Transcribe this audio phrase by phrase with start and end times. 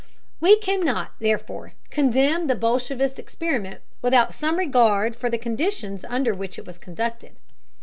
[0.39, 6.57] We cannot, therefore, condemn the bolshevist experiment without some regard for the conditions under which
[6.57, 7.35] it was conducted.